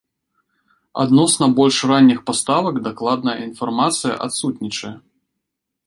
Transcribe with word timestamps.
Адносна 1.03 1.45
больш 1.59 1.77
ранніх 1.93 2.19
паставак 2.31 2.75
дакладная 2.91 3.39
інфармацыя 3.49 4.13
адсутнічае. 4.29 4.95